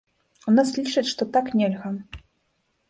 У 0.51 0.53
нас 0.57 0.71
лічаць, 0.79 1.05
што 1.13 1.29
так 1.37 1.55
нельга. 1.61 1.89